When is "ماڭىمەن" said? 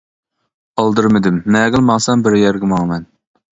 2.75-3.09